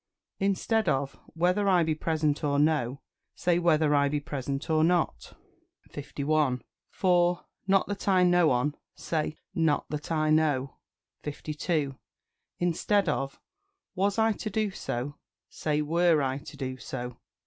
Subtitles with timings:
[0.39, 3.01] Instead of "Whether I be present or no,"
[3.35, 5.37] say "Whether I be present or not."
[5.91, 6.63] 51.
[6.89, 10.77] For "Not that I know on," say "Not that I know."
[11.21, 11.95] 52.
[12.57, 13.39] Instead of
[13.93, 15.17] "Was I to do so,"
[15.49, 17.17] say "Were I to do so."